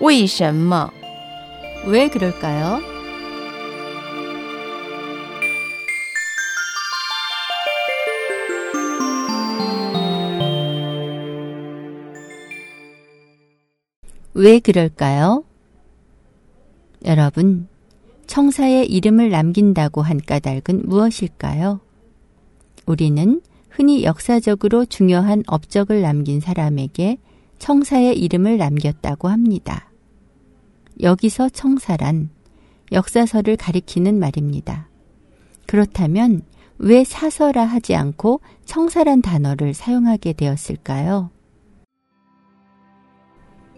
[0.00, 0.90] 为什么?
[1.86, 2.80] 왜 그럴까요?
[14.34, 15.44] 왜 그럴까요?
[17.06, 17.68] 여러분,
[18.26, 21.80] 청사의 이름을 남긴다고 한 까닭은 무엇일까요?
[22.84, 27.16] 우리는 흔히 역사적으로 중요한 업적을 남긴 사람에게
[27.58, 29.89] 청사의 이름을 남겼다고 합니다.
[30.99, 32.29] 여기서 청사란
[32.91, 34.89] 역사서를 가리키는 말입니다.
[35.67, 36.41] 그렇다면
[36.77, 41.29] 왜 사서라 하지 않고 청사란 단어를 사용하게 되었을까요?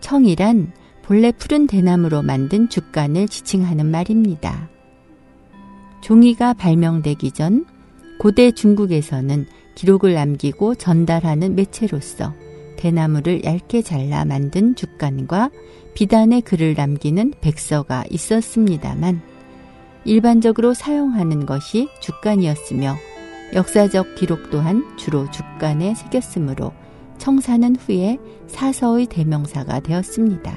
[0.00, 4.68] 청이란 본래 푸른 대나무로 만든 죽간을 지칭하는 말입니다.
[6.00, 7.64] 종이가 발명되기 전
[8.18, 12.32] 고대 중국에서는 기록을 남기고 전달하는 매체로서
[12.76, 15.50] 대나무를 얇게 잘라 만든 죽간과
[15.94, 19.22] 비단의 글을 남기는 백서가 있었습니다만
[20.04, 22.96] 일반적으로 사용하는 것이 죽간이었으며
[23.54, 26.72] 역사적 기록 또한 주로 죽간에 새겼으므로
[27.18, 30.54] 청사는 후에 사서의 대명사가 되었습니다.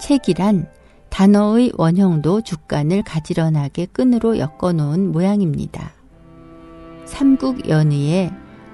[0.00, 0.66] 책이란
[1.10, 5.92] 단어의 원형도 죽간을 가지런하게 끈으로 엮어놓은 모양입니다.
[7.04, 8.30] 삼국연의에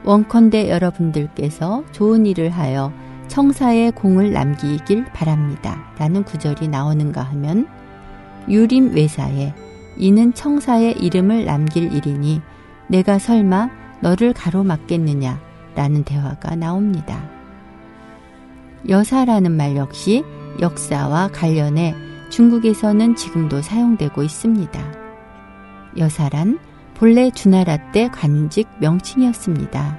[0.07, 2.93] 원컨대 여러분들께서 좋은 일을 하여
[3.27, 5.85] 청사에 공을 남기길 바랍니다.
[5.99, 7.67] 라는 구절이 나오는가 하면
[8.49, 9.53] 유림 외사에
[9.97, 12.41] 이는 청사의 이름을 남길 일이니
[12.87, 13.69] 내가 설마
[14.01, 15.41] 너를 가로막겠느냐
[15.75, 17.29] 라는 대화가 나옵니다.
[18.89, 20.23] 여사라는 말 역시
[20.61, 21.97] 역사와 관련해
[22.31, 24.81] 중국에서는 지금도 사용되고 있습니다.
[25.99, 26.61] 여사란
[26.97, 29.99] 본래 주나라 때 관직 명칭이었습니다.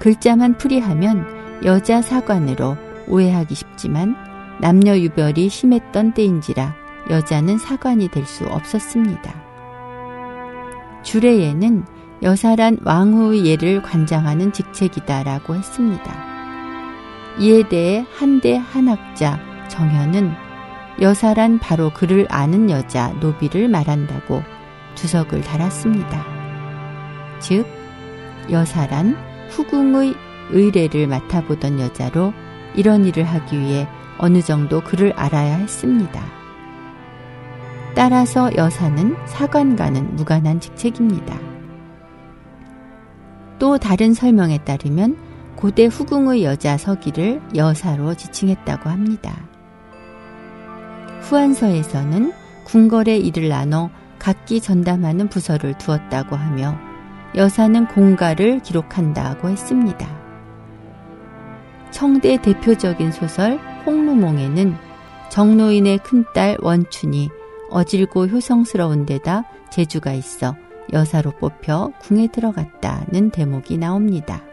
[0.00, 2.76] 글자만 풀이하면 여자 사관으로
[3.08, 4.14] 오해하기 쉽지만
[4.60, 6.74] 남녀 유별이 심했던 때인지라
[7.08, 9.32] 여자는 사관이 될 수 없었습니다.
[11.02, 11.84] 주례에는
[12.22, 16.32] 여사란 왕후의 예를 관장하는 직책이다라고 했습니다.
[17.38, 20.32] 이에 대해 한대 한학자 정현은
[21.00, 24.42] 여사란 바로 그를 아는 여자 노비를 말한다고
[24.94, 26.24] 주석을 달았습니다.
[27.40, 27.66] 즉,
[28.50, 29.16] 여사란
[29.50, 30.14] 후궁의
[30.50, 32.32] 의례를 맡아보던 여자로
[32.74, 33.88] 이런 일을 하기 위해
[34.18, 36.22] 어느 정도 그를 알아야 했습니다.
[37.94, 41.38] 따라서 여사는 사관과는 무관한 직책입니다.
[43.58, 45.16] 또 다른 설명에 따르면
[45.56, 49.32] 고대 후궁의 여자 서기를 여사로 지칭했다고 합니다.
[51.20, 52.32] 후한서에서는
[52.64, 53.90] 궁궐의 일을 나눠
[54.22, 56.78] 각기 전담하는 부서를 두었다고 하며
[57.34, 60.08] 여사는 공가를 기록한다고 했습니다.
[61.90, 64.76] 청대 대표적인 소설 홍루몽에는
[65.28, 67.30] 정노인의 큰딸 원춘이
[67.70, 70.54] 어질고 효성스러운 데다 재주가 있어
[70.92, 74.44] 여사로 뽑혀 궁에 들어갔다는 대목이 나옵니다.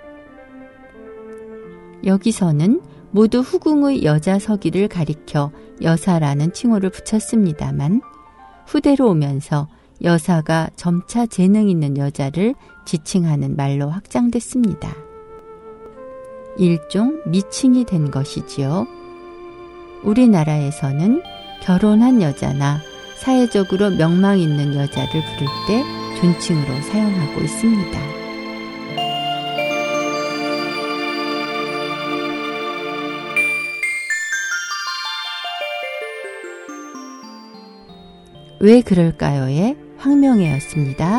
[2.04, 2.82] 여기서는
[3.12, 5.52] 모두 후궁의 여자 서기를 가리켜
[5.84, 8.02] 여사라는 칭호를 붙였습니다만
[8.70, 9.68] 후대로 오면서
[10.04, 12.54] 여사가 점차 재능 있는 여자를
[12.86, 14.96] 지칭하는 말로 확장됐습니다.
[16.60, 18.86] 일종 미칭이 된 것이지요.
[20.04, 21.24] 우리나라에서는
[21.64, 22.80] 결혼한 여자나
[23.18, 25.84] 사회적으로 명망 있는 여자를 부를 때
[26.22, 28.19] 존칭으로 사용하고 있습니다.
[38.60, 41.19] 왜 그럴까요의 황명혜였습니다.